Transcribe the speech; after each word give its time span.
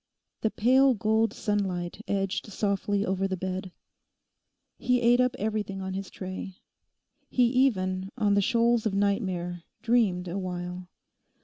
The 0.41 0.49
pale 0.49 0.95
gold 0.95 1.31
sunlight 1.31 2.01
edged 2.07 2.47
softly 2.51 3.05
over 3.05 3.27
the 3.27 3.37
bed. 3.37 3.71
He 4.79 4.99
ate 4.99 5.21
up 5.21 5.35
everything 5.37 5.79
on 5.79 5.93
his 5.93 6.09
tray. 6.09 6.55
He 7.29 7.43
even, 7.43 8.09
on 8.17 8.33
the 8.33 8.41
shoals 8.41 8.87
of 8.87 8.95
nightmare, 8.95 9.61
dreamed 9.83 10.27
awhile. 10.27 10.87